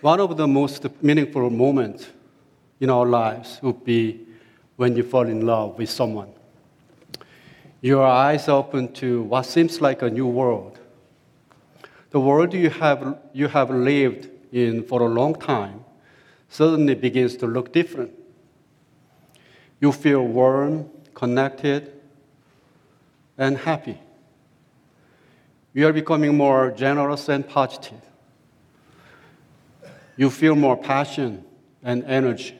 One 0.00 0.20
of 0.20 0.36
the 0.36 0.46
most 0.46 0.86
meaningful 1.02 1.50
moments 1.50 2.08
in 2.78 2.88
our 2.88 3.04
lives 3.04 3.58
would 3.62 3.84
be 3.84 4.20
when 4.76 4.94
you 4.96 5.02
fall 5.02 5.26
in 5.26 5.44
love 5.44 5.76
with 5.76 5.90
someone. 5.90 6.28
Your 7.80 8.06
eyes 8.06 8.48
open 8.48 8.92
to 8.94 9.22
what 9.22 9.42
seems 9.42 9.80
like 9.80 10.02
a 10.02 10.10
new 10.10 10.26
world. 10.26 10.78
The 12.10 12.20
world 12.20 12.54
you 12.54 12.70
have, 12.70 13.18
you 13.32 13.48
have 13.48 13.70
lived 13.70 14.28
in 14.52 14.84
for 14.84 15.02
a 15.02 15.08
long 15.08 15.34
time 15.34 15.84
suddenly 16.48 16.94
begins 16.94 17.36
to 17.38 17.46
look 17.46 17.72
different. 17.72 18.12
You 19.80 19.90
feel 19.90 20.24
warm, 20.24 20.90
connected, 21.14 21.92
and 23.36 23.58
happy. 23.58 23.98
You 25.74 25.88
are 25.88 25.92
becoming 25.92 26.36
more 26.36 26.70
generous 26.70 27.28
and 27.28 27.46
positive. 27.46 28.07
You 30.18 30.30
feel 30.30 30.56
more 30.56 30.76
passion 30.76 31.44
and 31.82 32.04
energy. 32.04 32.58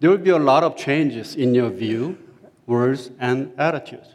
There 0.00 0.10
will 0.10 0.18
be 0.18 0.30
a 0.30 0.38
lot 0.38 0.62
of 0.62 0.76
changes 0.76 1.34
in 1.34 1.54
your 1.54 1.70
view, 1.70 2.18
words, 2.66 3.10
and 3.18 3.52
attitude. 3.58 4.06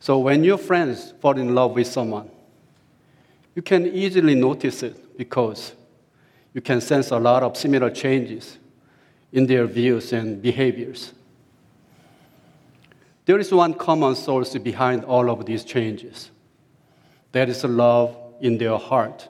So 0.00 0.18
when 0.18 0.42
your 0.42 0.58
friends 0.58 1.14
fall 1.20 1.38
in 1.38 1.54
love 1.54 1.76
with 1.76 1.86
someone, 1.86 2.28
you 3.54 3.62
can 3.62 3.86
easily 3.86 4.34
notice 4.34 4.82
it 4.82 5.16
because 5.16 5.72
you 6.52 6.60
can 6.60 6.80
sense 6.80 7.12
a 7.12 7.18
lot 7.18 7.44
of 7.44 7.56
similar 7.56 7.88
changes 7.88 8.58
in 9.30 9.46
their 9.46 9.66
views 9.66 10.12
and 10.12 10.42
behaviors. 10.42 11.12
There 13.24 13.38
is 13.38 13.52
one 13.52 13.74
common 13.74 14.16
source 14.16 14.58
behind 14.58 15.04
all 15.04 15.30
of 15.30 15.46
these 15.46 15.64
changes. 15.64 16.32
That 17.30 17.48
is 17.48 17.62
love 17.62 18.16
in 18.40 18.58
their 18.58 18.76
heart. 18.76 19.28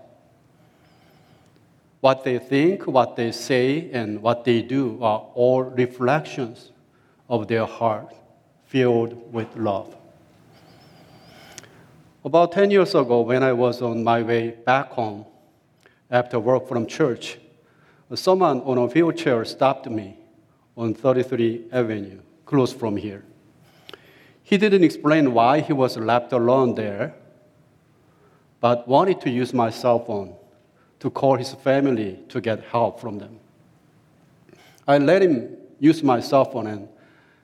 What 2.03 2.25
they 2.25 2.41
think, 2.41 2.89
what 2.89 3.15
they 3.15 3.31
say, 3.31 3.89
and 3.93 4.21
what 4.23 4.43
they 4.43 4.61
do 4.61 4.99
are 5.01 5.25
all 5.35 5.63
reflections 5.63 6.73
of 7.29 7.47
their 7.47 7.65
heart 7.65 8.13
filled 8.65 9.33
with 9.33 9.55
love. 9.55 9.95
About 12.25 12.51
10 12.51 12.73
years 12.73 12.97
ago, 12.97 13.21
when 13.21 13.45
I 13.45 13.53
was 13.53 13.81
on 13.81 14.03
my 14.03 14.21
way 14.21 14.51
back 14.51 14.91
home 14.91 15.27
after 16.11 16.41
work 16.41 16.67
from 16.67 16.89
church, 16.89 17.39
someone 18.17 18.63
on 18.63 18.79
a 18.79 18.87
wheelchair 18.87 19.45
stopped 19.45 19.89
me 19.89 20.19
on 20.77 20.95
33 20.95 21.67
Avenue, 21.71 22.19
close 22.47 22.73
from 22.73 22.97
here. 22.97 23.25
He 24.43 24.59
didn't 24.59 24.83
explain 24.83 25.33
why 25.33 25.61
he 25.61 25.73
was 25.73 25.97
left 25.97 26.33
alone 26.33 26.75
there, 26.75 27.15
but 28.59 28.89
wanted 28.89 29.21
to 29.21 29.31
use 29.31 29.55
my 29.55 29.71
cell 29.71 30.05
phone 30.05 30.35
to 31.03 31.11
call 31.11 31.37
his 31.37 31.53
family 31.53 32.17
to 32.29 32.41
get 32.41 32.63
help 32.63 33.01
from 33.01 33.19
them. 33.19 33.37
I 34.87 34.99
let 34.99 35.21
him 35.21 35.57
use 35.81 36.01
my 36.01 36.21
cell 36.21 36.45
phone 36.45 36.69
and 36.69 36.89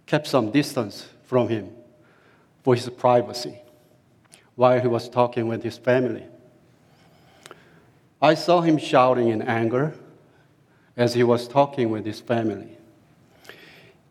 kept 0.07 0.29
some 0.29 0.53
distance 0.53 1.09
from 1.25 1.49
him 1.49 1.69
for 2.63 2.77
his 2.77 2.89
privacy 2.89 3.59
while 4.55 4.81
he 4.81 4.87
was 4.87 5.09
talking 5.09 5.49
with 5.49 5.65
his 5.65 5.77
family. 5.77 6.23
I 8.23 8.35
saw 8.35 8.61
him 8.61 8.79
shouting 8.79 9.27
in 9.27 9.43
anger 9.43 9.93
as 10.97 11.15
he 11.15 11.25
was 11.25 11.49
talking 11.49 11.91
with 11.91 12.07
his 12.07 12.21
family. 12.21 12.79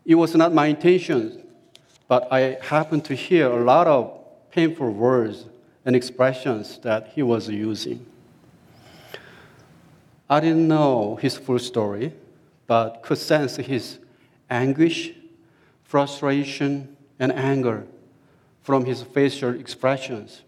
It 0.04 0.16
was 0.16 0.36
not 0.36 0.54
my 0.54 0.66
intention, 0.68 1.48
but 2.10 2.28
I 2.34 2.58
happened 2.62 3.06
to 3.06 3.16
hear 3.16 3.50
a 3.50 3.64
lot 3.64 3.88
of 3.88 4.14
painful 4.52 4.92
words 4.92 5.46
and 5.86 5.96
expressions 5.96 6.80
that 6.80 7.14
he 7.16 7.24
was 7.24 7.48
using. 7.48 8.06
I 10.30 10.40
didn't 10.42 10.68
know 10.68 11.18
his 11.22 11.38
full 11.38 11.60
story, 11.60 12.14
but 12.66 13.02
could 13.02 13.18
sense 13.18 13.56
his 13.56 14.00
anguish, 14.50 15.14
frustration, 15.84 16.98
and 17.20 17.32
anger 17.32 17.86
from 18.62 18.86
his 18.86 19.02
facial 19.02 19.58
expressions 19.58 20.42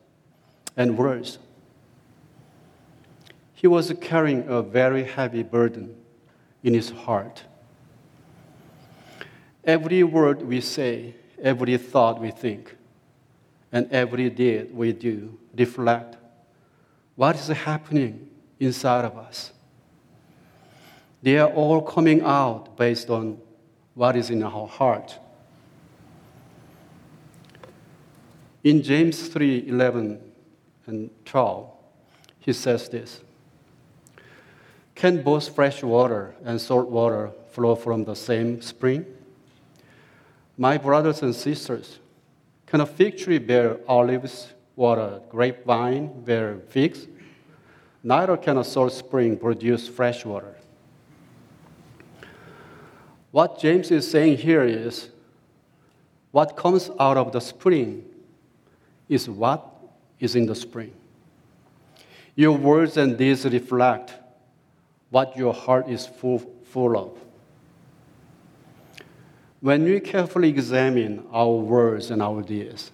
and 0.75 0.97
words. 0.97 1.39
He 3.53 3.67
was 3.67 3.93
carrying 4.01 4.47
a 4.47 4.61
very 4.61 5.03
heavy 5.03 5.43
burden 5.43 5.95
in 6.63 6.73
his 6.73 6.89
heart. 6.89 7.43
Every 9.63 10.03
word 10.03 10.41
we 10.41 10.61
say, 10.61 11.15
every 11.41 11.77
thought 11.77 12.19
we 12.19 12.31
think, 12.31 12.75
and 13.71 13.89
every 13.91 14.29
deed 14.29 14.73
we 14.73 14.91
do 14.93 15.37
reflect 15.55 16.17
what 17.15 17.35
is 17.35 17.47
happening 17.47 18.29
inside 18.59 19.05
of 19.05 19.17
us. 19.17 19.51
They 21.21 21.37
are 21.37 21.49
all 21.49 21.81
coming 21.81 22.21
out 22.21 22.77
based 22.77 23.09
on 23.09 23.39
what 23.93 24.15
is 24.15 24.29
in 24.29 24.43
our 24.43 24.67
heart. 24.67 25.17
In 28.63 28.81
James 28.81 29.27
3 29.27 29.67
11 29.67 30.19
and 30.85 31.09
12, 31.25 31.69
he 32.39 32.53
says 32.53 32.89
this 32.89 33.21
Can 34.95 35.21
both 35.21 35.53
fresh 35.53 35.83
water 35.83 36.35
and 36.43 36.59
salt 36.59 36.89
water 36.89 37.31
flow 37.51 37.75
from 37.75 38.05
the 38.05 38.15
same 38.15 38.61
spring? 38.61 39.05
My 40.57 40.77
brothers 40.77 41.21
and 41.21 41.33
sisters, 41.33 41.99
can 42.65 42.81
a 42.81 42.85
fig 42.85 43.17
tree 43.17 43.37
bear 43.37 43.79
olives, 43.87 44.53
water, 44.75 45.21
grapevine 45.29 46.23
bear 46.23 46.59
figs? 46.67 47.07
Neither 48.03 48.37
can 48.37 48.57
a 48.57 48.63
salt 48.63 48.93
spring 48.93 49.37
produce 49.37 49.87
fresh 49.87 50.25
water. 50.25 50.55
What 53.31 53.59
James 53.59 53.91
is 53.91 54.09
saying 54.09 54.37
here 54.37 54.63
is 54.63 55.09
what 56.31 56.55
comes 56.55 56.89
out 56.99 57.17
of 57.17 57.31
the 57.31 57.39
spring 57.39 58.05
is 59.07 59.29
what 59.29 59.65
is 60.19 60.35
in 60.35 60.45
the 60.45 60.55
spring. 60.55 60.93
Your 62.35 62.57
words 62.57 62.97
and 62.97 63.17
deeds 63.17 63.45
reflect 63.45 64.13
what 65.09 65.35
your 65.35 65.53
heart 65.53 65.89
is 65.89 66.05
full, 66.05 66.39
full 66.63 66.97
of. 66.97 67.17
When 69.61 69.83
we 69.83 69.99
carefully 69.99 70.49
examine 70.49 71.25
our 71.31 71.51
words 71.51 72.11
and 72.11 72.21
our 72.21 72.41
deeds, 72.41 72.91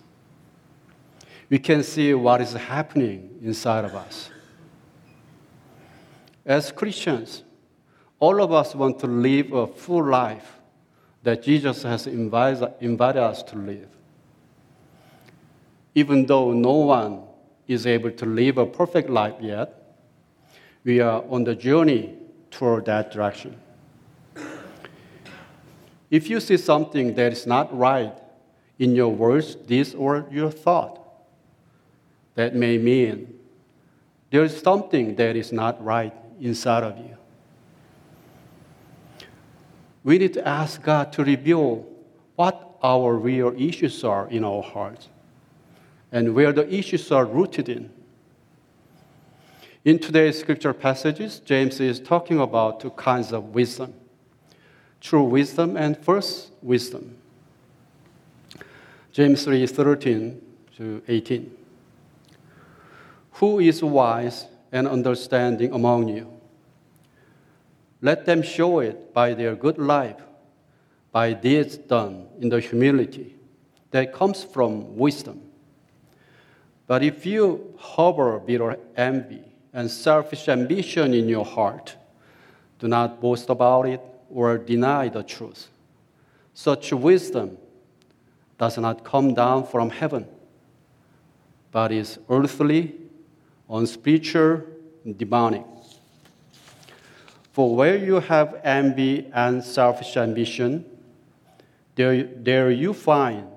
we 1.49 1.59
can 1.59 1.83
see 1.83 2.13
what 2.13 2.41
is 2.41 2.53
happening 2.53 3.37
inside 3.43 3.85
of 3.85 3.93
us. 3.93 4.31
As 6.45 6.71
Christians, 6.71 7.43
all 8.25 8.41
of 8.41 8.51
us 8.51 8.73
want 8.73 8.97
to 8.97 9.05
live 9.05 9.53
a 9.53 9.67
full 9.67 10.03
life 10.03 10.57
that 11.21 11.43
Jesus 11.43 11.83
has 11.83 12.07
invited, 12.07 13.17
us 13.17 13.43
to 13.43 13.55
live. 13.55 13.89
Even 15.93 16.25
though 16.25 16.51
no 16.51 16.71
one 16.71 17.21
is 17.67 17.85
able 17.85 18.09
to 18.09 18.25
live 18.25 18.57
a 18.57 18.65
perfect 18.65 19.11
life 19.11 19.35
yet, 19.39 19.69
we 20.83 20.99
are 21.01 21.23
on 21.29 21.43
the 21.43 21.53
journey 21.53 22.15
toward 22.49 22.85
that 22.85 23.11
direction. 23.11 23.55
If 26.09 26.27
you 26.27 26.39
see 26.39 26.57
something 26.57 27.13
that 27.13 27.31
is 27.31 27.45
not 27.45 27.77
right 27.77 28.15
in 28.79 28.95
your 28.95 29.09
words, 29.09 29.53
deeds, 29.53 29.93
or 29.93 30.25
your 30.31 30.49
thought, 30.49 30.99
that 32.33 32.55
may 32.55 32.79
mean 32.79 33.37
there 34.31 34.43
is 34.43 34.59
something 34.59 35.15
that 35.15 35.35
is 35.35 35.51
not 35.51 35.83
right 35.83 36.13
inside 36.39 36.83
of 36.83 36.97
you 36.97 37.17
we 40.05 40.19
need 40.19 40.33
to 40.35 40.47
ask 40.47 40.83
God 40.83 41.11
to 41.13 41.23
reveal 41.25 41.83
what 42.35 42.77
our 42.83 43.15
real 43.15 43.53
issues 43.57 44.03
are 44.03 44.29
in 44.29 44.45
our 44.45 44.61
hearts 44.61 45.09
and 46.11 46.35
where 46.35 46.53
the 46.53 46.71
issues 46.73 47.11
are 47.11 47.25
rooted 47.25 47.67
in. 47.67 47.89
In 49.83 49.97
today's 49.97 50.39
scripture 50.39 50.73
passages, 50.73 51.39
James 51.39 51.79
is 51.79 51.99
talking 51.99 52.39
about 52.39 52.79
two 52.79 52.91
kinds 52.91 53.33
of 53.33 53.55
wisdom 53.55 53.93
true 55.01 55.23
wisdom 55.23 55.75
and 55.77 55.97
false 55.97 56.49
wisdom. 56.61 57.17
James 59.11 59.43
3 59.43 59.65
13 59.67 60.41
to 60.77 61.01
18. 61.07 61.51
Who 63.33 63.59
is 63.59 63.83
wise 63.83 64.45
and 64.71 64.87
understanding 64.87 65.71
among 65.73 66.09
you? 66.09 66.35
Let 68.05 68.27
them 68.27 68.43
show 68.43 68.81
it 68.81 69.15
by 69.15 69.33
their 69.33 69.55
good 69.55 69.79
life, 69.79 70.21
by 71.11 71.33
deeds 71.33 71.75
done 71.75 72.27
in 72.39 72.49
the 72.49 72.59
humility 72.59 73.35
that 73.89 74.13
comes 74.13 74.43
from 74.43 74.95
wisdom. 74.95 75.41
But 76.85 77.01
if 77.01 77.25
you 77.25 77.73
harbor 77.79 78.37
bitter 78.37 78.77
envy 78.95 79.41
and 79.73 79.89
selfish 79.89 80.47
ambition 80.47 81.15
in 81.15 81.27
your 81.27 81.45
heart, 81.45 81.95
do 82.77 82.87
not 82.87 83.19
boast 83.19 83.49
about 83.49 83.87
it 83.87 84.01
or 84.29 84.59
deny 84.59 85.09
the 85.09 85.23
truth. 85.23 85.69
Such 86.53 86.93
wisdom 86.93 87.57
does 88.59 88.77
not 88.77 89.03
come 89.03 89.33
down 89.33 89.65
from 89.65 89.89
heaven, 89.89 90.27
but 91.71 91.91
is 91.91 92.19
earthly, 92.29 92.97
unspiritual, 93.67 94.61
and 95.05 95.17
demonic. 95.17 95.65
For 97.55 97.73
where 97.73 97.95
you 97.95 98.15
have 98.15 98.59
envy 98.65 99.31
and 99.33 99.63
selfish 99.63 100.17
ambition, 100.17 100.83
there, 101.95 102.23
there 102.23 102.69
you 102.69 102.93
find 102.93 103.47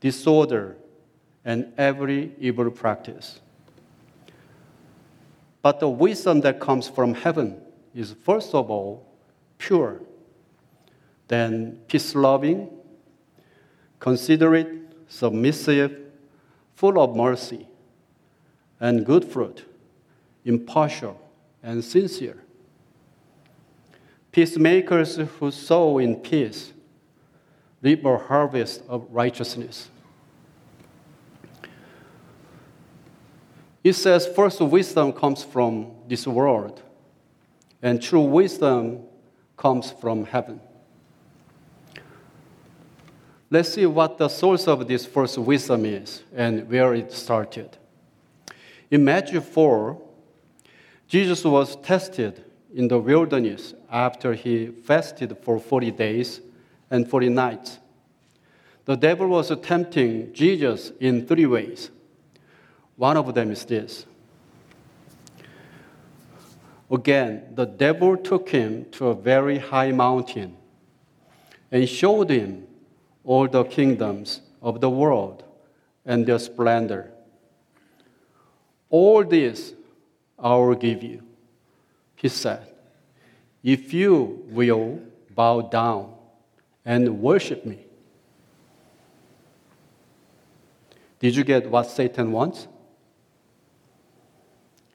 disorder 0.00 0.78
and 1.44 1.70
every 1.76 2.32
evil 2.38 2.70
practice. 2.70 3.40
But 5.60 5.78
the 5.78 5.90
wisdom 5.90 6.40
that 6.40 6.58
comes 6.58 6.88
from 6.88 7.12
heaven 7.12 7.60
is 7.94 8.14
first 8.24 8.54
of 8.54 8.70
all 8.70 9.06
pure, 9.58 10.00
then 11.28 11.80
peace 11.86 12.14
loving, 12.14 12.70
considerate, 14.00 14.70
submissive, 15.06 15.94
full 16.76 16.98
of 16.98 17.14
mercy 17.14 17.68
and 18.80 19.04
good 19.04 19.22
fruit, 19.22 19.66
impartial 20.46 21.20
and 21.62 21.84
sincere. 21.84 22.43
Peacemakers 24.34 25.14
who 25.14 25.52
sow 25.52 25.98
in 25.98 26.16
peace 26.16 26.72
reap 27.80 28.04
a 28.04 28.18
harvest 28.18 28.82
of 28.88 29.06
righteousness. 29.10 29.88
It 33.84 33.92
says, 33.92 34.26
first 34.26 34.60
wisdom 34.60 35.12
comes 35.12 35.44
from 35.44 35.92
this 36.08 36.26
world, 36.26 36.82
and 37.80 38.02
true 38.02 38.22
wisdom 38.22 39.02
comes 39.56 39.92
from 39.92 40.24
heaven. 40.24 40.60
Let's 43.50 43.68
see 43.68 43.86
what 43.86 44.18
the 44.18 44.28
source 44.28 44.66
of 44.66 44.88
this 44.88 45.06
first 45.06 45.38
wisdom 45.38 45.84
is 45.84 46.24
and 46.34 46.68
where 46.68 46.92
it 46.92 47.12
started. 47.12 47.78
In 48.90 49.04
Matthew 49.04 49.40
4, 49.40 49.96
Jesus 51.06 51.44
was 51.44 51.76
tested 51.76 52.44
in 52.74 52.88
the 52.88 52.98
wilderness 52.98 53.72
after 53.90 54.34
he 54.34 54.66
fasted 54.66 55.36
for 55.42 55.58
40 55.58 55.92
days 55.92 56.40
and 56.90 57.08
40 57.08 57.28
nights. 57.28 57.78
The 58.84 58.96
devil 58.96 59.28
was 59.28 59.52
tempting 59.62 60.34
Jesus 60.34 60.92
in 61.00 61.26
three 61.26 61.46
ways. 61.46 61.90
One 62.96 63.16
of 63.16 63.32
them 63.34 63.50
is 63.50 63.64
this. 63.64 64.06
Again, 66.90 67.54
the 67.54 67.64
devil 67.64 68.16
took 68.16 68.50
him 68.50 68.86
to 68.92 69.08
a 69.08 69.14
very 69.14 69.58
high 69.58 69.90
mountain 69.90 70.56
and 71.72 71.88
showed 71.88 72.30
him 72.30 72.66
all 73.24 73.48
the 73.48 73.64
kingdoms 73.64 74.42
of 74.60 74.80
the 74.80 74.90
world 74.90 75.42
and 76.04 76.26
their 76.26 76.38
splendor. 76.38 77.10
All 78.90 79.24
this 79.24 79.72
I 80.38 80.54
will 80.56 80.74
give 80.74 81.02
you, 81.02 81.22
he 82.24 82.30
said, 82.30 82.66
if 83.62 83.92
you 83.92 84.46
will 84.48 84.98
bow 85.34 85.60
down 85.60 86.14
and 86.82 87.20
worship 87.20 87.66
me. 87.66 87.84
Did 91.18 91.36
you 91.36 91.44
get 91.44 91.70
what 91.70 91.82
Satan 91.82 92.32
wants? 92.32 92.66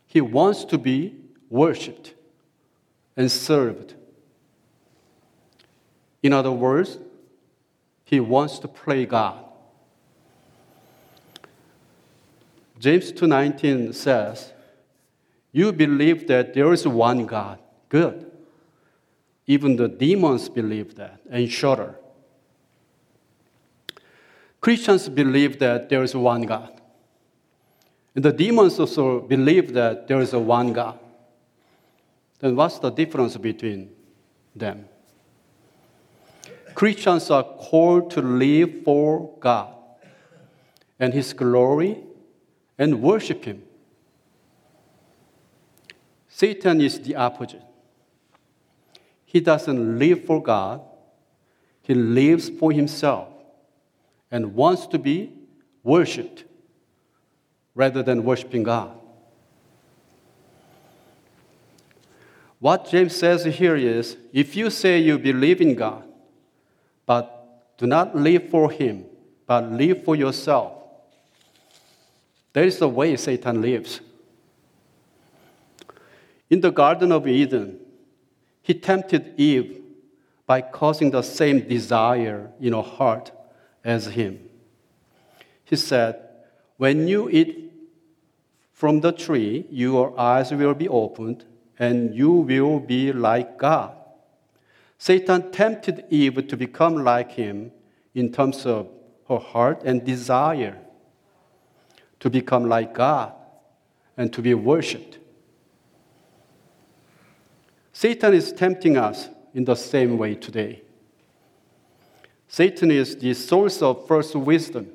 He 0.08 0.22
wants 0.22 0.66
to 0.66 0.80
be 0.80 1.18
worshiped 1.52 2.16
and 3.16 3.32
served. 3.32 3.94
In 6.24 6.34
other 6.34 6.52
words, 6.52 6.98
he 8.06 8.20
wants 8.20 8.58
to 8.58 8.68
play 8.68 9.06
God. 9.06 9.46
James 12.80 13.12
2:19 13.12 13.94
says, 13.94 14.52
"You 15.52 15.72
believe 15.72 16.28
that 16.28 16.54
there 16.54 16.72
is 16.72 16.88
one 16.88 17.26
God. 17.26 17.60
Good. 17.90 18.32
Even 19.48 19.78
the 19.78 19.88
demons 19.88 20.50
believe 20.50 20.96
that 20.96 21.20
and 21.30 21.50
shudder." 21.50 21.96
Christians 24.62 25.10
believe 25.10 25.60
that 25.60 25.90
there 25.90 26.04
is 26.04 26.14
one 26.14 26.44
God. 26.44 26.80
And 28.16 28.26
the 28.26 28.34
demons 28.34 28.80
also 28.80 29.22
believe 29.22 29.74
that 29.74 30.08
there 30.08 30.20
is 30.20 30.34
a 30.34 30.40
one 30.40 30.74
God. 30.74 31.00
Then 32.40 32.56
what's 32.56 32.80
the 32.80 32.90
difference 32.90 33.38
between 33.38 33.90
them? 34.56 34.88
Christians 36.76 37.30
are 37.30 37.44
called 37.44 38.12
to 38.12 38.22
live 38.22 38.84
for 38.84 39.36
God 39.40 39.74
and 41.00 41.14
His 41.14 41.34
glory 41.34 42.04
and 42.78 43.02
worship 43.02 43.46
Him. 43.46 43.64
Satan 46.40 46.80
is 46.80 47.02
the 47.02 47.18
opposite. 47.18 47.62
He 49.26 49.42
doesn't 49.42 50.00
live 50.00 50.24
for 50.24 50.42
God, 50.42 50.80
he 51.82 51.94
lives 51.94 52.48
for 52.50 52.72
himself 52.72 53.28
and 54.32 54.56
wants 54.56 54.88
to 54.88 54.98
be 54.98 55.34
worshiped 55.84 56.46
rather 57.76 58.02
than 58.02 58.24
worshiping 58.24 58.64
God. 58.64 58.98
What 62.60 62.90
James 62.90 63.18
says 63.18 63.44
here 63.44 63.76
is 63.76 64.16
if 64.32 64.56
you 64.56 64.70
say 64.70 64.98
you 65.00 65.20
believe 65.20 65.60
in 65.60 65.76
God, 65.76 66.06
but 67.06 67.76
do 67.78 67.86
not 67.86 68.16
live 68.16 68.48
for 68.50 68.72
Him, 68.72 69.04
but 69.46 69.72
live 69.74 70.06
for 70.06 70.16
yourself, 70.16 70.72
that 72.54 72.64
is 72.64 72.80
the 72.80 72.88
way 72.88 73.18
Satan 73.18 73.62
lives. 73.62 74.00
In 76.50 76.62
the 76.62 76.72
Garden 76.72 77.12
of 77.12 77.28
Eden, 77.28 77.80
he 78.62 78.74
tempted 78.74 79.34
Eve 79.38 79.82
by 80.46 80.62
causing 80.62 81.12
the 81.12 81.22
same 81.22 81.68
desire 81.68 82.52
in 82.60 82.74
her 82.74 82.82
heart 82.82 83.32
as 83.84 84.08
him. 84.08 84.40
He 85.64 85.76
said, 85.76 86.20
When 86.78 87.08
you 87.08 87.30
eat 87.30 87.72
from 88.74 89.02
the 89.02 89.12
tree, 89.12 89.68
your 89.70 90.20
eyes 90.20 90.52
will 90.52 90.74
be 90.74 90.88
opened, 90.88 91.46
and 91.78 92.16
you 92.16 92.32
will 92.32 92.80
be 92.80 93.14
like 93.14 93.58
God. 93.58 93.96
Satan 94.98 95.52
tempted 95.52 96.06
Eve 96.10 96.48
to 96.48 96.58
become 96.58 97.04
like 97.04 97.32
him 97.32 97.72
in 98.16 98.32
terms 98.32 98.66
of 98.66 98.90
her 99.28 99.38
heart 99.38 99.84
and 99.86 100.04
desire 100.04 100.80
to 102.20 102.30
become 102.30 102.68
like 102.68 102.94
God 102.94 103.34
and 104.18 104.34
to 104.34 104.42
be 104.42 104.54
worshiped. 104.54 105.19
Satan 108.00 108.34
is 108.34 108.54
tempting 108.54 108.96
us 108.96 109.28
in 109.54 109.66
the 109.66 109.76
same 109.76 110.18
way 110.18 110.34
today. 110.34 110.82
Satan 112.48 112.92
is 112.92 113.18
the 113.18 113.34
source 113.34 113.82
of 113.82 114.08
first 114.08 114.34
wisdom. 114.38 114.88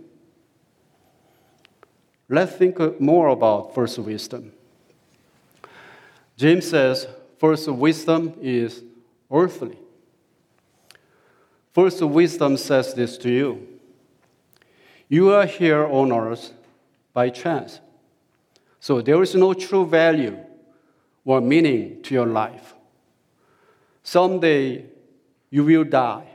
Let's 2.31 2.57
think 2.57 2.79
more 2.99 3.29
about 3.29 3.75
first 3.75 3.99
wisdom. 3.99 4.55
James 6.39 6.67
says 6.67 7.07
first 7.37 7.69
wisdom 7.69 8.33
is 8.41 8.83
earthly. 9.31 9.77
First 11.75 12.01
wisdom 12.01 12.57
says 12.57 12.95
this 12.95 13.19
to 13.19 13.31
you 13.31 13.69
You 15.11 15.31
are 15.31 15.45
here 15.45 15.85
on 15.85 16.11
earth 16.11 16.55
by 17.13 17.29
chance. 17.29 17.81
So 18.81 19.03
there 19.03 19.23
is 19.23 19.35
no 19.35 19.53
true 19.53 19.85
value 19.85 20.39
or 21.27 21.43
meaning 21.43 22.03
to 22.05 22.15
your 22.15 22.27
life. 22.27 22.75
Someday 24.15 24.85
you 25.51 25.65
will 25.65 25.83
die 25.83 26.29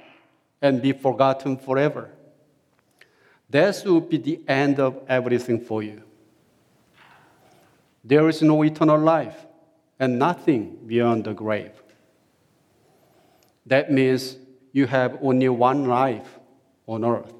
and 0.62 0.81
be 0.81 0.91
forgotten 0.91 1.55
forever. 1.55 2.09
That 3.50 3.81
will 3.86 4.01
be 4.01 4.17
the 4.17 4.41
end 4.50 4.81
of 4.81 5.01
everything 5.07 5.62
for 5.62 5.81
you. 5.81 6.03
There 8.03 8.27
is 8.27 8.41
no 8.41 8.62
eternal 8.65 9.00
life 9.00 9.45
and 9.98 10.19
nothing 10.19 10.77
beyond 10.88 11.24
the 11.24 11.33
grave. 11.33 11.71
That 13.65 13.89
means 13.89 14.36
you 14.74 14.86
have 14.88 15.17
only 15.21 15.48
one 15.48 15.86
life 15.86 16.38
on 16.86 17.05
earth. 17.05 17.31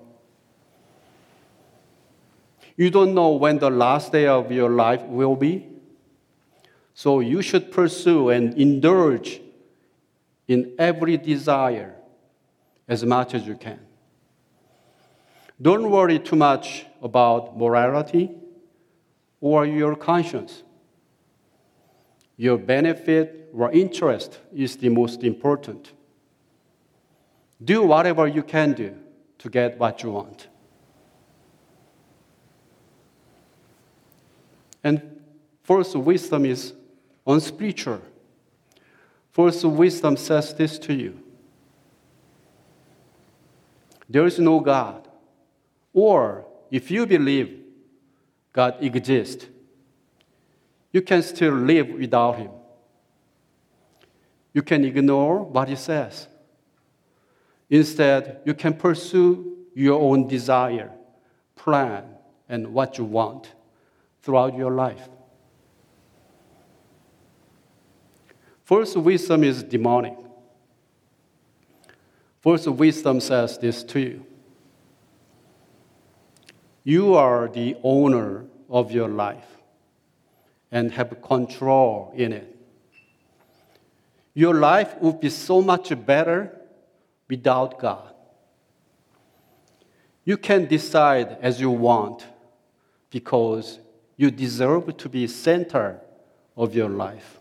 You 2.77 2.89
don't 2.89 3.13
know 3.13 3.31
when 3.31 3.60
the 3.60 3.69
last 3.69 4.13
day 4.13 4.27
of 4.27 4.53
your 4.53 4.69
life 4.69 5.01
will 5.01 5.36
be. 5.36 5.67
So 6.93 7.19
you 7.19 7.41
should 7.41 7.74
pursue 7.74 8.29
and 8.29 8.53
indulge 8.53 9.41
in 10.50 10.74
every 10.79 11.15
desire 11.15 11.96
as 12.88 13.06
much 13.06 13.36
as 13.36 13.46
you 13.46 13.56
can. 13.56 13.79
Don't 15.62 15.91
worry 15.91 16.18
too 16.18 16.36
much 16.36 16.86
about 17.03 17.56
morality 17.56 18.32
or 19.39 19.65
your 19.65 19.96
conscience. 19.96 20.63
Your 22.36 22.58
benefit 22.58 23.51
or 23.53 23.72
interest 23.72 24.39
is 24.53 24.75
the 24.77 24.89
most 24.89 25.24
important. 25.24 25.91
Do 27.63 27.84
whatever 27.84 28.25
you 28.27 28.41
can 28.41 28.74
do 28.74 28.96
to 29.38 29.50
get 29.50 29.77
what 29.77 30.01
you 30.01 30.12
want. 30.12 30.48
And 34.84 35.22
first, 35.63 35.96
wisdom 35.96 36.46
is 36.46 36.74
unspiritual. 37.27 38.01
False 39.39 39.63
wisdom 39.63 40.17
says 40.17 40.53
this 40.53 40.77
to 40.79 40.93
you 40.93 41.17
there 44.10 44.25
is 44.25 44.38
no 44.38 44.60
God. 44.60 45.08
Or 45.93 46.46
if 46.69 46.91
you 46.91 47.05
believe 47.05 47.62
God 48.51 48.75
exists, 48.81 49.46
you 50.91 51.01
can 51.01 51.24
still 51.24 51.53
live 51.53 51.88
without 51.88 52.36
Him. 52.36 52.51
You 54.53 54.62
can 54.62 54.84
ignore 54.84 55.41
what 55.43 55.69
He 55.69 55.77
says. 55.77 56.27
Instead, 57.69 58.41
you 58.43 58.53
can 58.53 58.74
pursue 58.74 59.55
your 59.74 60.01
own 60.01 60.27
desire, 60.27 60.91
plan, 61.55 62.03
and 62.50 62.74
what 62.74 62.98
you 62.98 63.05
want 63.05 63.53
throughout 64.22 64.58
your 64.58 64.72
life. 64.72 65.08
False 68.69 68.95
wisdom 68.95 69.43
is 69.43 69.63
demonic. 69.63 70.15
False 72.39 72.67
wisdom 72.67 73.19
says 73.19 73.57
this 73.57 73.81
to 73.85 73.99
you 73.99 74.25
You 76.83 77.15
are 77.15 77.47
the 77.47 77.75
owner 77.81 78.45
of 78.69 78.91
your 78.91 79.07
life 79.07 79.57
and 80.71 80.91
have 80.91 81.19
control 81.23 82.13
in 82.15 82.31
it. 82.31 82.55
Your 84.35 84.53
life 84.53 84.95
would 85.01 85.19
be 85.19 85.31
so 85.31 85.63
much 85.63 85.91
better 86.05 86.55
without 87.27 87.79
God. 87.79 88.13
You 90.25 90.38
can 90.38 90.67
decide 90.67 91.39
as 91.41 91.59
you 91.59 91.71
want 91.71 92.23
because 93.09 93.79
you 94.15 94.29
deserve 94.29 94.95
to 94.97 95.09
be 95.09 95.25
center 95.25 96.01
of 96.55 96.75
your 96.75 96.89
life. 96.89 97.38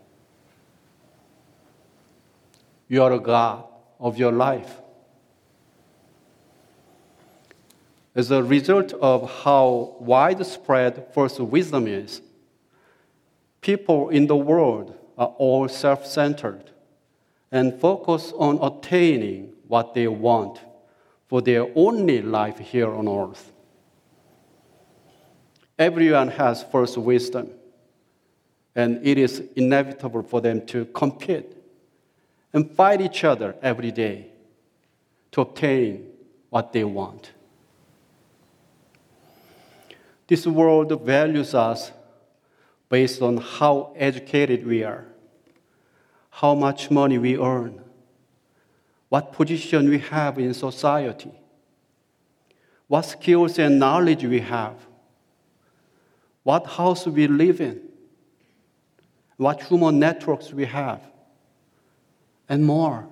You 2.89 3.03
are 3.03 3.13
a 3.13 3.19
God 3.19 3.65
of 3.99 4.17
your 4.17 4.31
life. 4.31 4.77
As 8.15 8.31
a 8.31 8.43
result 8.43 8.93
of 8.93 9.43
how 9.43 9.95
widespread 9.99 11.13
false 11.13 11.39
wisdom 11.39 11.87
is, 11.87 12.21
people 13.61 14.09
in 14.09 14.25
the 14.25 14.35
world 14.35 14.97
are 15.17 15.33
all 15.37 15.67
self 15.67 16.05
centered 16.05 16.71
and 17.51 17.79
focus 17.79 18.33
on 18.35 18.59
attaining 18.61 19.53
what 19.67 19.93
they 19.93 20.07
want 20.07 20.59
for 21.27 21.41
their 21.41 21.67
only 21.75 22.23
life 22.23 22.57
here 22.57 22.91
on 22.91 23.07
earth. 23.07 23.51
Everyone 25.77 26.29
has 26.29 26.63
false 26.63 26.97
wisdom, 26.97 27.51
and 28.75 28.99
it 29.05 29.19
is 29.19 29.43
inevitable 29.55 30.23
for 30.23 30.41
them 30.41 30.65
to 30.65 30.85
compete 30.85 31.55
and 32.53 32.69
fight 32.71 33.01
each 33.01 33.23
other 33.23 33.55
every 33.61 33.91
day 33.91 34.27
to 35.31 35.41
obtain 35.41 36.07
what 36.49 36.73
they 36.73 36.83
want. 36.83 37.31
This 40.27 40.45
world 40.45 41.01
values 41.03 41.53
us 41.53 41.91
based 42.87 43.21
on 43.21 43.37
how 43.37 43.93
educated 43.95 44.65
we 44.65 44.83
are, 44.83 45.05
how 46.29 46.55
much 46.55 46.91
money 46.91 47.17
we 47.17 47.37
earn, 47.37 47.81
what 49.09 49.31
position 49.33 49.89
we 49.89 49.99
have 49.99 50.37
in 50.37 50.53
society, 50.53 51.31
what 52.87 53.03
skills 53.03 53.59
and 53.59 53.79
knowledge 53.79 54.23
we 54.23 54.39
have, 54.39 54.75
what 56.43 56.65
house 56.65 57.05
we 57.05 57.27
live 57.27 57.61
in, 57.61 57.81
what 59.37 59.61
human 59.63 59.99
networks 59.99 60.51
we 60.51 60.65
have, 60.65 61.01
and 62.49 62.65
more. 62.65 63.07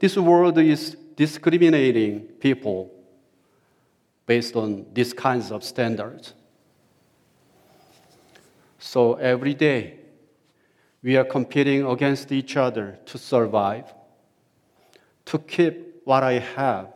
This 0.00 0.16
world 0.16 0.58
is 0.58 0.96
discriminating 1.16 2.20
people 2.40 2.92
based 4.26 4.54
on 4.56 4.86
these 4.92 5.12
kinds 5.12 5.50
of 5.50 5.64
standards. 5.64 6.34
So 8.78 9.14
every 9.14 9.54
day, 9.54 9.94
we 11.02 11.16
are 11.16 11.24
competing 11.24 11.86
against 11.86 12.30
each 12.32 12.56
other 12.56 12.98
to 13.06 13.18
survive, 13.18 13.92
to 15.26 15.38
keep 15.38 16.02
what 16.04 16.22
I 16.22 16.34
have, 16.34 16.88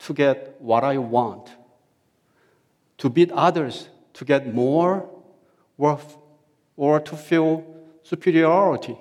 to 0.00 0.12
get 0.12 0.56
what 0.60 0.84
I 0.84 0.98
want, 0.98 1.50
to 2.98 3.08
beat 3.08 3.30
others, 3.32 3.88
to 4.14 4.24
get 4.24 4.52
more 4.52 5.08
worth, 5.76 6.16
or 6.76 7.00
to 7.00 7.16
feel 7.16 7.64
superiority. 8.02 8.96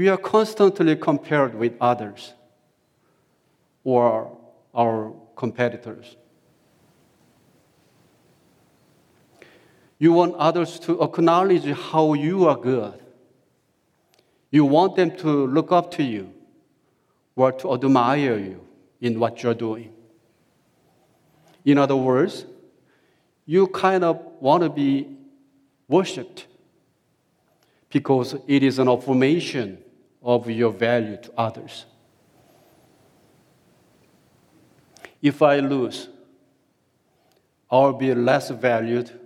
We 0.00 0.08
are 0.08 0.16
constantly 0.16 0.96
compared 0.96 1.54
with 1.54 1.74
others 1.78 2.32
or 3.84 4.34
our 4.74 5.12
competitors. 5.36 6.16
You 9.98 10.14
want 10.14 10.36
others 10.36 10.78
to 10.86 11.02
acknowledge 11.02 11.66
how 11.66 12.14
you 12.14 12.48
are 12.48 12.56
good. 12.56 12.98
You 14.50 14.64
want 14.64 14.96
them 14.96 15.14
to 15.18 15.46
look 15.46 15.70
up 15.70 15.90
to 15.96 16.02
you 16.02 16.32
or 17.36 17.52
to 17.52 17.74
admire 17.74 18.38
you 18.38 18.66
in 19.02 19.20
what 19.20 19.42
you're 19.42 19.52
doing. 19.52 19.92
In 21.66 21.76
other 21.76 21.96
words, 21.96 22.46
you 23.44 23.66
kind 23.66 24.02
of 24.04 24.18
want 24.40 24.62
to 24.62 24.70
be 24.70 25.18
worshiped 25.88 26.46
because 27.90 28.34
it 28.46 28.62
is 28.62 28.78
an 28.78 28.88
affirmation 28.88 29.84
of 30.22 30.48
your 30.50 30.70
value 30.70 31.16
to 31.16 31.32
others. 31.36 31.86
If 35.22 35.42
I 35.42 35.60
lose, 35.60 36.08
I'll 37.70 37.92
be 37.92 38.14
less 38.14 38.50
valued 38.50 39.18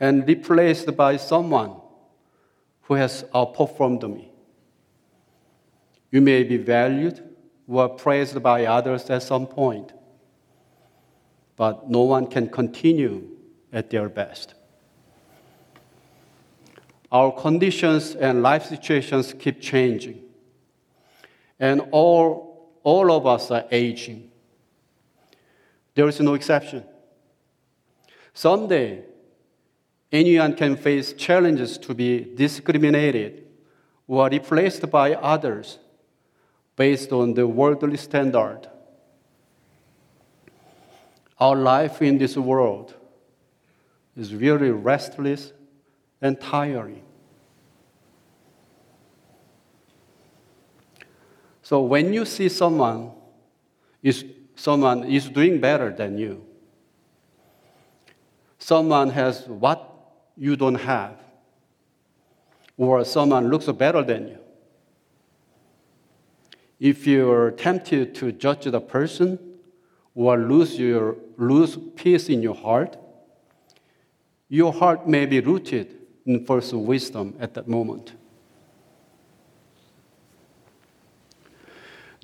and 0.00 0.26
replaced 0.26 0.96
by 0.96 1.16
someone 1.16 1.76
who 2.82 2.94
has 2.94 3.24
outperformed 3.34 4.02
me. 4.12 4.30
You 6.10 6.20
may 6.20 6.44
be 6.44 6.56
valued 6.56 7.22
or 7.66 7.88
praised 7.88 8.42
by 8.42 8.66
others 8.66 9.08
at 9.10 9.22
some 9.22 9.46
point, 9.46 9.92
but 11.56 11.88
no 11.88 12.02
one 12.02 12.26
can 12.26 12.48
continue 12.48 13.28
at 13.72 13.90
their 13.90 14.08
best. 14.08 14.54
Our 17.12 17.30
conditions 17.30 18.14
and 18.14 18.42
life 18.42 18.64
situations 18.64 19.34
keep 19.38 19.60
changing, 19.60 20.22
and 21.60 21.82
all, 21.90 22.72
all 22.82 23.12
of 23.12 23.26
us 23.26 23.50
are 23.50 23.66
aging. 23.70 24.30
There 25.94 26.08
is 26.08 26.18
no 26.20 26.32
exception. 26.32 26.84
Someday, 28.32 29.02
anyone 30.10 30.56
can 30.56 30.74
face 30.74 31.12
challenges 31.12 31.76
to 31.78 31.92
be 31.92 32.34
discriminated 32.34 33.44
or 34.08 34.30
replaced 34.30 34.90
by 34.90 35.12
others 35.12 35.78
based 36.76 37.12
on 37.12 37.34
the 37.34 37.46
worldly 37.46 37.98
standard. 37.98 38.70
Our 41.38 41.56
life 41.56 42.00
in 42.00 42.16
this 42.16 42.38
world 42.38 42.94
is 44.16 44.34
really 44.34 44.70
restless 44.70 45.52
and 46.22 46.40
tiring. 46.40 47.02
So 51.62 51.82
when 51.82 52.12
you 52.12 52.24
see 52.24 52.48
someone 52.48 53.10
is 54.02 54.24
someone 54.54 55.04
is 55.04 55.28
doing 55.28 55.60
better 55.60 55.90
than 55.90 56.18
you. 56.18 56.44
Someone 58.58 59.10
has 59.10 59.46
what 59.48 59.92
you 60.36 60.54
don't 60.56 60.76
have. 60.76 61.16
Or 62.76 63.04
someone 63.04 63.48
looks 63.48 63.66
better 63.66 64.02
than 64.02 64.28
you. 64.28 64.38
If 66.78 67.06
you're 67.06 67.50
tempted 67.52 68.14
to 68.16 68.32
judge 68.32 68.64
the 68.64 68.80
person 68.80 69.38
or 70.14 70.36
lose, 70.36 70.78
your, 70.78 71.16
lose 71.36 71.76
peace 71.96 72.28
in 72.28 72.42
your 72.42 72.54
heart, 72.54 72.96
your 74.48 74.72
heart 74.72 75.08
may 75.08 75.26
be 75.26 75.40
rooted 75.40 76.01
in 76.26 76.44
false 76.44 76.72
wisdom 76.72 77.34
at 77.40 77.54
that 77.54 77.68
moment. 77.68 78.12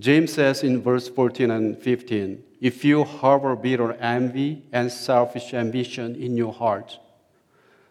James 0.00 0.32
says 0.32 0.62
in 0.62 0.80
verse 0.80 1.08
14 1.08 1.50
and 1.50 1.78
15 1.78 2.44
if 2.60 2.84
you 2.84 3.04
harbor 3.04 3.54
bitter 3.54 3.92
envy 3.94 4.62
and 4.72 4.90
selfish 4.90 5.54
ambition 5.54 6.16
in 6.16 6.36
your 6.36 6.52
heart, 6.52 6.98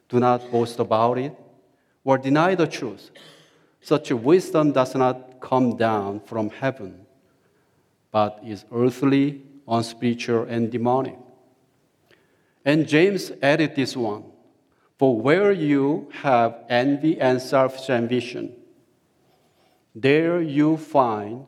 do 0.09 0.19
not 0.19 0.51
boast 0.51 0.79
about 0.79 1.17
it 1.17 1.33
or 2.03 2.17
deny 2.17 2.55
the 2.55 2.67
truth. 2.67 3.11
Such 3.81 4.11
wisdom 4.11 4.71
does 4.73 4.95
not 4.95 5.39
come 5.39 5.77
down 5.77 6.19
from 6.21 6.49
heaven, 6.49 7.05
but 8.11 8.39
is 8.43 8.65
earthly, 8.73 9.41
unspiritual, 9.67 10.43
and 10.43 10.69
demonic. 10.71 11.17
And 12.65 12.87
James 12.87 13.31
added 13.41 13.75
this 13.75 13.95
one 13.95 14.25
For 14.97 15.19
where 15.19 15.51
you 15.51 16.09
have 16.21 16.63
envy 16.69 17.19
and 17.19 17.41
selfish 17.41 17.89
ambition, 17.89 18.53
there 19.93 20.41
you 20.41 20.77
find 20.77 21.45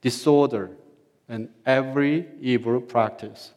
disorder 0.00 0.70
and 1.28 1.48
every 1.66 2.26
evil 2.40 2.80
practice. 2.80 3.52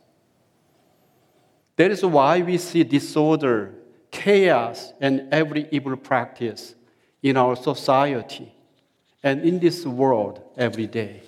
That 1.78 1.92
is 1.92 2.06
why 2.06 2.42
we 2.42 2.58
see 2.58 2.84
disorder, 2.84 3.74
chaos, 4.12 4.94
and 5.00 5.28
every 5.34 5.68
evil 5.72 5.96
practice 5.96 6.76
in 7.22 7.38
our 7.38 7.56
society 7.56 8.54
and 9.24 9.42
in 9.42 9.60
this 9.60 9.86
world 9.86 10.42
every 10.58 10.88
day. 10.88 11.24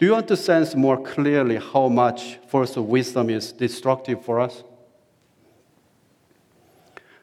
Do 0.00 0.06
you 0.06 0.12
want 0.12 0.28
to 0.28 0.36
sense 0.38 0.74
more 0.74 0.96
clearly 0.96 1.56
how 1.56 1.88
much 1.88 2.38
false 2.48 2.74
wisdom 2.74 3.28
is 3.28 3.52
destructive 3.52 4.24
for 4.24 4.40
us? 4.40 4.64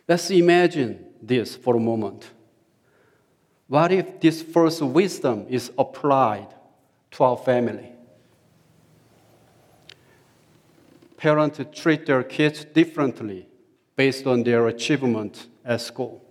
Let's 0.08 0.30
imagine 0.30 1.04
this 1.20 1.56
for 1.56 1.76
a 1.76 1.80
moment. 1.80 2.30
What 3.68 3.92
if 3.92 4.20
this 4.20 4.44
false 4.44 4.80
wisdom 4.80 5.48
is 5.50 5.72
applied 5.76 6.50
to 7.14 7.24
our 7.24 7.38
family? 7.38 7.94
Parents 11.18 11.60
treat 11.74 12.06
their 12.06 12.22
kids 12.22 12.64
differently 12.64 13.50
based 13.96 14.28
on 14.28 14.44
their 14.44 14.68
achievement 14.68 15.48
at 15.66 15.82
school. 15.82 16.24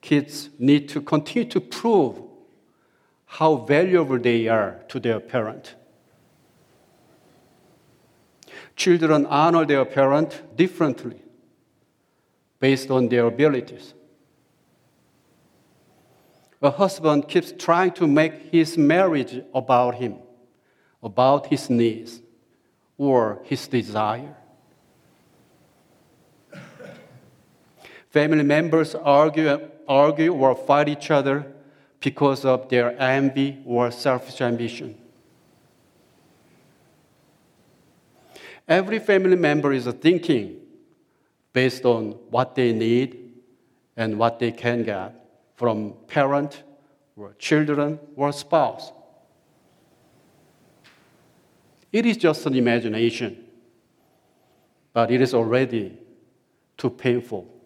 Kids 0.00 0.48
need 0.58 0.88
to 0.88 1.02
continue 1.02 1.46
to 1.50 1.60
prove 1.60 2.29
how 3.30 3.54
valuable 3.54 4.18
they 4.18 4.48
are 4.48 4.82
to 4.88 4.98
their 4.98 5.20
parent. 5.20 5.76
Children 8.74 9.24
honor 9.26 9.64
their 9.64 9.84
parent 9.84 10.42
differently 10.56 11.22
based 12.58 12.90
on 12.90 13.08
their 13.08 13.26
abilities. 13.26 13.94
A 16.60 16.72
husband 16.72 17.28
keeps 17.28 17.52
trying 17.52 17.92
to 17.92 18.08
make 18.08 18.50
his 18.50 18.76
marriage 18.76 19.40
about 19.54 19.94
him, 19.94 20.16
about 21.00 21.46
his 21.46 21.70
needs 21.70 22.20
or 22.98 23.42
his 23.44 23.68
desire. 23.68 24.34
Family 28.08 28.42
members 28.42 28.96
argue, 28.96 29.70
argue 29.86 30.34
or 30.34 30.56
fight 30.56 30.88
each 30.88 31.12
other 31.12 31.46
because 32.00 32.44
of 32.44 32.68
their 32.68 32.98
envy 33.00 33.58
or 33.64 33.90
selfish 33.90 34.40
ambition. 34.40 34.96
Every 38.66 38.98
family 38.98 39.36
member 39.36 39.72
is 39.72 39.86
thinking 40.00 40.60
based 41.52 41.84
on 41.84 42.12
what 42.30 42.54
they 42.54 42.72
need 42.72 43.32
and 43.96 44.18
what 44.18 44.38
they 44.38 44.52
can 44.52 44.84
get 44.84 45.14
from 45.56 45.94
parent 46.06 46.62
or 47.16 47.34
children 47.38 47.98
or 48.16 48.32
spouse. 48.32 48.92
It 51.92 52.06
is 52.06 52.16
just 52.16 52.46
an 52.46 52.54
imagination, 52.54 53.44
but 54.92 55.10
it 55.10 55.20
is 55.20 55.34
already 55.34 55.98
too 56.78 56.90
painful. 56.90 57.59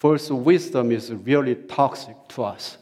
False 0.00 0.30
wisdom 0.30 0.90
is 0.92 1.12
really 1.12 1.54
toxic 1.54 2.16
to 2.28 2.42
us. 2.42 2.78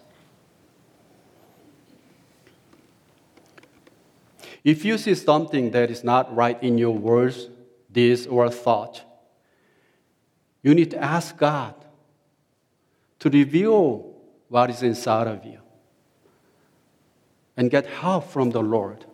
If 4.63 4.85
you 4.85 4.97
see 4.99 5.17
something 5.17 5.73
that 5.73 5.91
is 5.91 6.05
not 6.05 6.33
right 6.35 6.63
in 6.63 6.79
your 6.79 6.95
words, 6.95 7.49
deeds, 7.91 8.29
or 8.29 8.49
thought, 8.49 9.03
you 10.63 10.77
need 10.77 10.93
to 10.93 11.03
ask 11.03 11.37
God 11.37 11.75
to 13.19 13.29
reveal 13.31 14.15
what 14.49 14.71
is 14.71 14.85
inside 14.85 15.27
of 15.27 15.45
you 15.45 15.59
and 17.57 17.69
get 17.69 17.87
help 17.87 18.31
from 18.31 18.51
the 18.51 18.63
Lord. 18.63 19.05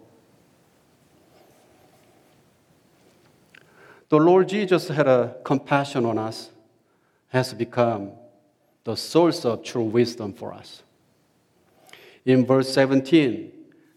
The 4.11 4.19
Lord 4.19 4.51
Jesus 4.51 4.89
had 4.89 5.07
a 5.07 5.37
compassion 5.43 6.05
on 6.05 6.19
us, 6.19 6.51
has 7.35 7.53
become 7.53 8.13
the 8.85 8.95
source 8.95 9.45
of 9.45 9.65
true 9.65 9.83
wisdom 9.83 10.33
for 10.33 10.55
us. 10.55 10.85
In 12.25 12.47
verse 12.47 12.73
17, 12.73 13.51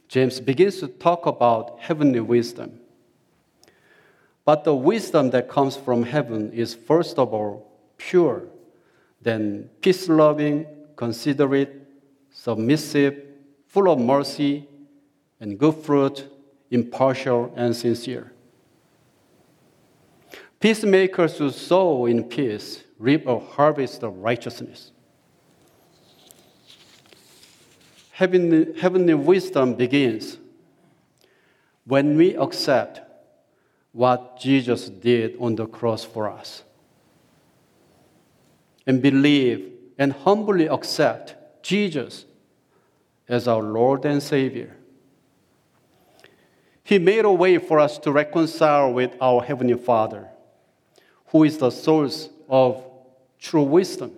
James 0.08 0.40
begins 0.40 0.80
to 0.80 0.88
talk 0.88 1.28
about 1.28 1.78
heavenly 1.80 2.20
wisdom. 2.20 2.80
But 4.44 4.64
the 4.64 4.74
wisdom 4.74 5.30
that 5.30 5.50
comes 5.50 5.78
from 5.78 6.02
heaven 6.02 6.52
is 6.52 6.74
first 6.74 7.20
of 7.20 7.32
all 7.32 7.72
pure, 8.00 8.42
then 9.22 9.70
peace 9.82 10.10
loving, 10.10 10.66
considerate, 10.96 11.88
submissive, 12.32 13.22
full 13.68 13.92
of 13.92 14.00
mercy 14.00 14.68
and 15.40 15.60
good 15.60 15.76
fruit, 15.76 16.26
impartial 16.72 17.54
and 17.56 17.76
sincere. 17.76 18.34
Peacemakers 20.60 21.38
who 21.38 21.52
sow 21.52 22.08
in 22.08 22.24
peace 22.24 22.84
reap 23.00 23.28
a 23.28 23.40
harvest 23.40 24.04
of 24.04 24.18
righteousness. 24.18 24.92
Heavenly, 28.12 28.80
heavenly 28.80 29.14
wisdom 29.14 29.76
begins 29.76 30.38
when 31.86 32.18
we 32.18 32.36
accept 32.36 33.02
what 33.92 34.40
Jesus 34.40 34.90
did 34.90 35.38
on 35.40 35.56
the 35.56 35.68
cross 35.68 36.04
for 36.04 36.30
us 36.30 36.64
and 38.86 39.02
believe 39.02 39.72
and 39.98 40.14
humbly 40.14 40.68
accept 40.68 41.36
Jesus 41.64 42.26
as 43.28 43.48
our 43.48 43.62
Lord 43.62 44.06
and 44.06 44.22
Savior. 44.22 44.76
He 46.84 46.98
made 46.98 47.26
a 47.26 47.32
way 47.32 47.58
for 47.58 47.80
us 47.80 47.98
to 48.00 48.12
reconcile 48.12 48.94
with 48.94 49.16
our 49.22 49.44
Heavenly 49.44 49.78
Father 49.78 50.30
who 51.28 51.44
is 51.44 51.58
the 51.58 51.70
source 51.70 52.30
of 52.50 52.84
true 53.40 53.64
wisdom. 53.64 54.12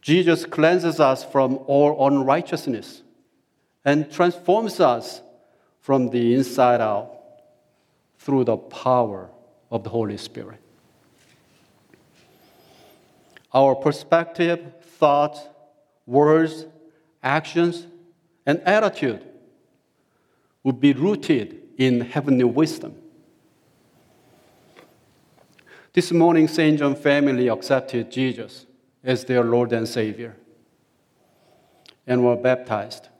Jesus 0.00 0.44
cleanses 0.44 1.00
us 1.00 1.24
from 1.24 1.58
all 1.66 2.06
unrighteousness 2.06 3.02
and 3.84 4.10
transforms 4.10 4.80
us 4.80 5.22
from 5.80 6.10
the 6.10 6.34
inside 6.34 6.80
out 6.80 7.10
through 8.18 8.44
the 8.44 8.56
power 8.56 9.30
of 9.70 9.84
the 9.84 9.90
Holy 9.90 10.16
Spirit. 10.16 10.60
Our 13.52 13.74
perspective, 13.74 14.60
thoughts, 14.98 15.40
words, 16.06 16.66
actions, 17.22 17.86
and 18.46 18.60
attitude 18.60 19.24
would 20.62 20.80
be 20.80 20.92
rooted 20.92 21.60
in 21.78 22.00
heavenly 22.00 22.44
wisdom. 22.44 22.94
This 25.94 26.10
morning, 26.10 26.48
St. 26.48 26.80
John 26.80 26.96
family 26.96 27.46
accepted 27.46 28.10
Jesus 28.10 28.66
as 29.04 29.24
their 29.26 29.44
Lord 29.44 29.72
and 29.72 29.86
Savior 29.86 30.34
and 32.04 32.24
were 32.24 32.34
baptized. 32.34 33.10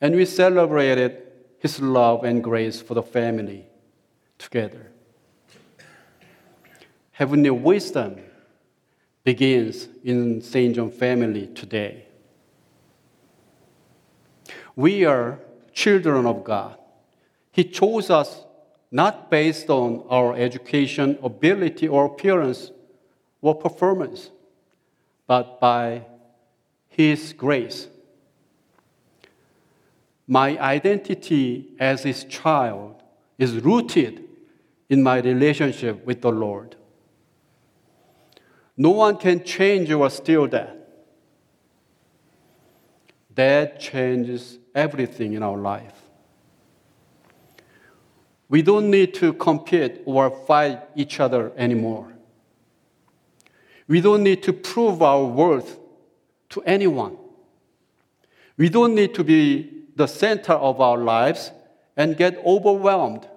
And 0.00 0.16
we 0.16 0.24
celebrated 0.24 1.22
His 1.58 1.78
love 1.78 2.24
and 2.24 2.42
grace 2.42 2.80
for 2.80 2.94
the 2.94 3.02
family 3.02 3.66
together. 4.38 4.90
Heavenly 7.12 7.50
wisdom 7.50 8.20
begins 9.24 9.88
in 10.04 10.40
St. 10.40 10.74
John 10.74 10.90
family 10.90 11.48
today. 11.48 12.06
We 14.74 15.04
are 15.04 15.38
children 15.74 16.24
of 16.24 16.44
God. 16.44 16.78
He 17.52 17.62
chose 17.62 18.08
us 18.08 18.43
not 18.90 19.30
based 19.30 19.70
on 19.70 20.04
our 20.08 20.36
education, 20.36 21.18
ability, 21.22 21.88
or 21.88 22.06
appearance 22.06 22.70
or 23.40 23.54
performance, 23.54 24.30
but 25.26 25.60
by 25.60 26.04
His 26.88 27.32
grace. 27.32 27.88
My 30.26 30.58
identity 30.58 31.74
as 31.78 32.02
His 32.02 32.24
child 32.24 33.02
is 33.38 33.56
rooted 33.56 34.24
in 34.88 35.02
my 35.02 35.18
relationship 35.18 36.04
with 36.06 36.22
the 36.22 36.30
Lord. 36.30 36.76
No 38.76 38.90
one 38.90 39.16
can 39.16 39.44
change 39.44 39.90
or 39.90 40.08
steal 40.10 40.48
that. 40.48 40.88
That 43.34 43.80
changes 43.80 44.58
everything 44.74 45.32
in 45.32 45.42
our 45.42 45.56
life. 45.56 46.03
We 48.48 48.62
don't 48.62 48.90
need 48.90 49.14
to 49.14 49.32
compete 49.32 50.02
or 50.04 50.30
fight 50.30 50.82
each 50.94 51.20
other 51.20 51.52
anymore. 51.56 52.12
We 53.88 54.00
don't 54.00 54.22
need 54.22 54.42
to 54.44 54.52
prove 54.52 55.02
our 55.02 55.24
worth 55.24 55.78
to 56.50 56.62
anyone. 56.62 57.16
We 58.56 58.68
don't 58.68 58.94
need 58.94 59.14
to 59.14 59.24
be 59.24 59.84
the 59.96 60.06
center 60.06 60.52
of 60.52 60.80
our 60.80 60.98
lives 60.98 61.50
and 61.96 62.16
get 62.16 62.38
overwhelmed. 62.44 63.28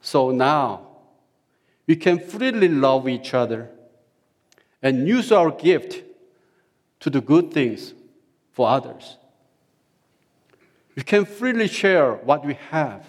So 0.00 0.30
now, 0.30 0.86
we 1.86 1.96
can 1.96 2.18
freely 2.18 2.68
love 2.68 3.08
each 3.08 3.34
other 3.34 3.70
and 4.82 5.06
use 5.06 5.32
our 5.32 5.50
gift 5.50 6.02
to 7.00 7.10
do 7.10 7.20
good 7.20 7.52
things 7.52 7.94
for 8.52 8.68
others. 8.68 9.18
We 10.96 11.02
can 11.02 11.26
freely 11.26 11.68
share 11.68 12.14
what 12.14 12.44
we 12.44 12.54
have. 12.70 13.06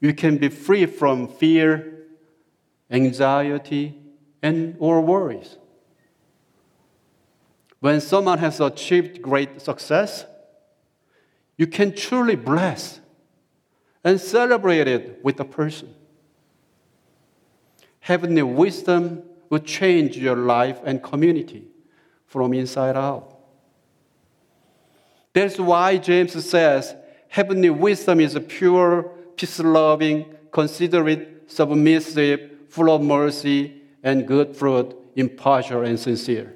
We 0.00 0.12
can 0.12 0.36
be 0.36 0.48
free 0.48 0.86
from 0.86 1.28
fear, 1.28 2.06
anxiety, 2.90 3.96
and 4.42 4.76
or 4.80 5.00
worries. 5.00 5.56
When 7.78 8.00
someone 8.00 8.38
has 8.38 8.60
achieved 8.60 9.22
great 9.22 9.62
success, 9.62 10.26
you 11.56 11.68
can 11.68 11.94
truly 11.94 12.34
bless 12.34 13.00
and 14.02 14.20
celebrate 14.20 14.88
it 14.88 15.24
with 15.24 15.36
the 15.36 15.44
person. 15.44 15.94
Heavenly 18.00 18.42
wisdom 18.42 19.22
will 19.48 19.60
change 19.60 20.16
your 20.16 20.36
life 20.36 20.80
and 20.84 21.00
community 21.00 21.68
from 22.26 22.52
inside 22.52 22.96
out. 22.96 23.31
That's 25.32 25.58
why 25.58 25.96
James 25.96 26.32
says 26.44 26.94
heavenly 27.28 27.70
wisdom 27.70 28.20
is 28.20 28.38
pure, 28.48 29.04
peace 29.36 29.58
loving, 29.58 30.34
considerate, 30.50 31.50
submissive, 31.50 32.50
full 32.68 32.90
of 32.90 33.02
mercy 33.02 33.82
and 34.02 34.26
good 34.26 34.56
fruit, 34.56 34.94
impartial 35.16 35.82
and 35.82 35.98
sincere. 35.98 36.54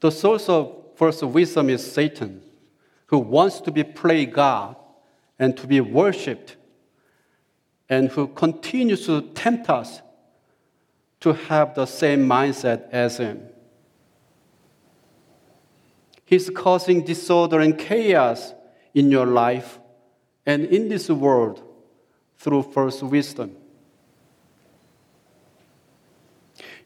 The 0.00 0.10
source 0.10 0.48
of 0.48 0.74
first 0.94 1.22
wisdom 1.22 1.70
is 1.70 1.90
Satan, 1.90 2.42
who 3.06 3.18
wants 3.18 3.60
to 3.60 3.70
be 3.70 3.84
play 3.84 4.26
God 4.26 4.76
and 5.38 5.56
to 5.56 5.66
be 5.66 5.80
worshipped, 5.80 6.56
and 7.88 8.08
who 8.10 8.28
continues 8.28 9.06
to 9.06 9.20
tempt 9.20 9.68
us 9.70 10.00
to 11.20 11.32
have 11.32 11.74
the 11.74 11.86
same 11.86 12.26
mindset 12.26 12.88
as 12.90 13.18
him. 13.18 13.48
He's 16.26 16.50
causing 16.50 17.04
disorder 17.04 17.60
and 17.60 17.78
chaos 17.78 18.52
in 18.92 19.10
your 19.10 19.26
life 19.26 19.78
and 20.44 20.64
in 20.66 20.88
this 20.88 21.08
world 21.08 21.62
through 22.36 22.64
false 22.64 23.02
wisdom. 23.02 23.56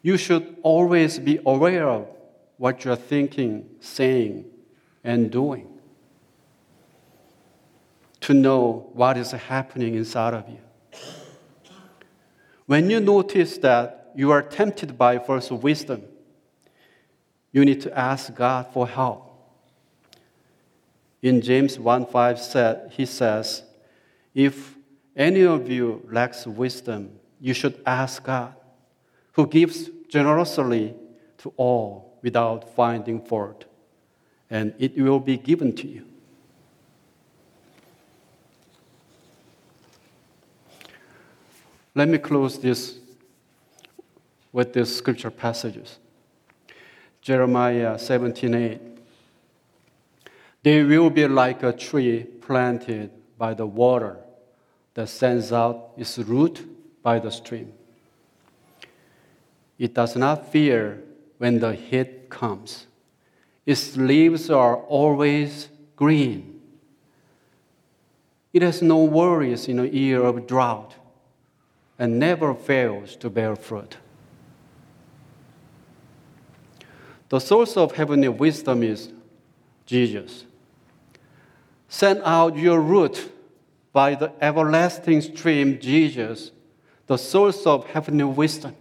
You 0.02 0.16
should 0.16 0.56
always 0.62 1.18
be 1.18 1.40
aware 1.44 1.88
of 1.88 2.06
what 2.58 2.84
you're 2.84 2.96
thinking, 2.96 3.68
saying, 3.80 4.44
and 5.02 5.30
doing 5.30 5.66
to 8.20 8.34
know 8.34 8.90
what 8.92 9.16
is 9.16 9.30
happening 9.32 9.94
inside 9.94 10.34
of 10.34 10.46
you. 10.48 10.58
When 12.66 12.90
you 12.90 13.00
notice 13.00 13.58
that 13.58 14.12
you 14.14 14.30
are 14.30 14.42
tempted 14.42 14.98
by 14.98 15.18
false 15.18 15.50
wisdom, 15.50 16.02
you 17.52 17.64
need 17.64 17.80
to 17.80 17.98
ask 17.98 18.34
God 18.34 18.66
for 18.72 18.86
help. 18.86 19.29
In 21.22 21.40
James 21.42 21.78
1 21.78 22.06
5, 22.06 22.38
said, 22.38 22.92
he 22.92 23.04
says, 23.04 23.62
If 24.34 24.76
any 25.14 25.42
of 25.42 25.68
you 25.68 26.06
lacks 26.10 26.46
wisdom, 26.46 27.18
you 27.40 27.52
should 27.52 27.80
ask 27.84 28.22
God, 28.22 28.54
who 29.32 29.46
gives 29.46 29.90
generously 30.08 30.94
to 31.38 31.52
all 31.56 32.18
without 32.22 32.74
finding 32.74 33.20
fault, 33.20 33.64
and 34.48 34.74
it 34.78 34.96
will 34.96 35.20
be 35.20 35.36
given 35.36 35.74
to 35.76 35.86
you. 35.86 36.06
Let 41.94 42.08
me 42.08 42.18
close 42.18 42.58
this 42.58 42.98
with 44.52 44.72
these 44.72 44.94
scripture 44.94 45.30
passages. 45.30 45.98
Jeremiah 47.20 47.98
17:8. 47.98 48.89
They 50.62 50.82
will 50.82 51.10
be 51.10 51.26
like 51.26 51.62
a 51.62 51.72
tree 51.72 52.24
planted 52.24 53.10
by 53.38 53.54
the 53.54 53.66
water 53.66 54.18
that 54.94 55.08
sends 55.08 55.52
out 55.52 55.92
its 55.96 56.18
root 56.18 57.02
by 57.02 57.18
the 57.18 57.30
stream. 57.30 57.72
It 59.78 59.94
does 59.94 60.14
not 60.16 60.52
fear 60.52 61.02
when 61.38 61.58
the 61.60 61.74
heat 61.74 62.28
comes. 62.28 62.86
Its 63.64 63.96
leaves 63.96 64.50
are 64.50 64.76
always 64.76 65.68
green. 65.96 66.60
It 68.52 68.60
has 68.62 68.82
no 68.82 69.04
worries 69.04 69.68
in 69.68 69.78
a 69.78 69.86
year 69.86 70.22
of 70.22 70.46
drought 70.46 70.96
and 71.98 72.18
never 72.18 72.54
fails 72.54 73.16
to 73.16 73.30
bear 73.30 73.56
fruit. 73.56 73.96
The 77.30 77.38
source 77.38 77.76
of 77.76 77.92
heavenly 77.92 78.28
wisdom 78.28 78.82
is 78.82 79.10
Jesus. 79.86 80.46
Send 81.92 82.22
out 82.24 82.56
your 82.56 82.80
root 82.80 83.32
by 83.92 84.14
the 84.14 84.32
everlasting 84.40 85.20
stream, 85.20 85.80
Jesus, 85.80 86.52
the 87.08 87.16
source 87.16 87.66
of 87.66 87.84
heavenly 87.86 88.22
wisdom. 88.22 88.76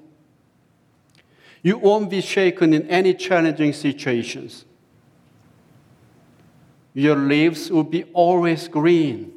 You 1.64 1.80
won't 1.80 2.12
be 2.12 2.22
shaken 2.22 2.72
in 2.72 2.88
any 2.88 3.16
challenging 3.16 3.74
situations. 3.74 4.64
Your 6.94 7.16
leaves 7.16 7.72
will 7.72 7.84
be 7.84 8.04
always 8.14 8.68
green. 8.68 9.34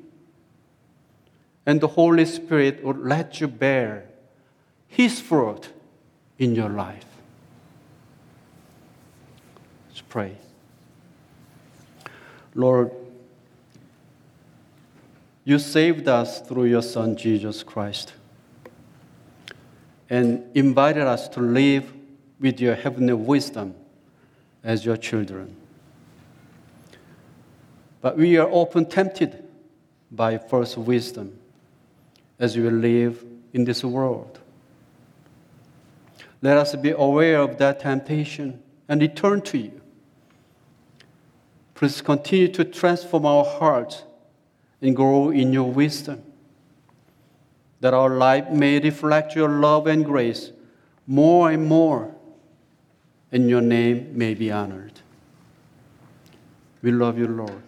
And 1.65 1.81
the 1.81 1.89
Holy 1.89 2.27
Spirit 2.27 2.85
will 2.85 2.97
let 2.97 3.41
you 3.41 3.49
bear 3.49 4.05
His 4.87 5.19
fruit 5.19 5.71
in 6.39 6.55
your 6.55 6.69
life. 6.69 7.07
Let's 9.89 10.03
pray. 10.03 10.37
Lord, 12.55 12.91
you 15.45 15.59
saved 15.59 16.09
us 16.09 16.41
through 16.41 16.65
your 16.65 16.83
Son, 16.83 17.17
Jesus 17.17 17.63
Christ, 17.63 18.13
and 20.09 20.45
invited 20.55 21.03
us 21.03 21.29
to 21.31 21.41
live 21.41 21.93
with 22.39 22.61
your 22.61 22.75
heavenly 22.75 23.15
wisdom 23.15 23.75
as 24.63 24.85
your 24.85 24.97
children. 24.97 25.57
But 28.01 28.17
we 28.17 28.37
are 28.37 28.49
often 28.49 28.87
tempted 28.87 29.45
by 30.11 30.39
false 30.39 30.77
wisdom 30.77 31.39
as 32.39 32.57
we 32.57 32.69
live 32.69 33.25
in 33.53 33.65
this 33.65 33.85
world. 33.85 34.41
Let 36.41 36.57
us 36.57 36.75
be 36.75 36.91
aware 36.91 37.41
of 37.41 37.59
that 37.59 37.81
temptation 37.81 38.61
and 38.89 39.01
return 39.01 39.41
to 39.43 39.59
you. 39.59 39.81
Please 41.75 42.01
continue 42.01 42.49
to 42.49 42.65
transform 42.65 43.27
our 43.27 43.45
hearts 43.45 44.03
and 44.83 44.95
grow 44.95 45.31
in 45.31 45.53
your 45.53 45.71
wisdom, 45.71 46.23
that 47.81 47.95
our 47.95 48.11
life 48.11 48.51
may 48.51 48.79
reflect 48.81 49.35
your 49.35 49.49
love 49.49 49.87
and 49.87 50.05
grace 50.05 50.53
more 51.07 51.51
and 51.51 51.67
more 51.67 52.15
and 53.33 53.49
your 53.49 53.61
name 53.61 54.17
may 54.17 54.35
be 54.35 54.53
honored. 54.53 55.01
We 56.83 56.93
love 56.93 57.19
you, 57.19 57.27
Lord. 57.27 57.63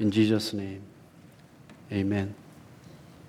In 0.00 0.10
Jesus' 0.10 0.52
name, 0.52 0.82
amen. 1.92 2.34